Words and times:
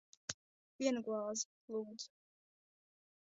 Vienu 0.83 1.03
glāzi. 1.09 1.45
Lūdzu. 1.75 2.09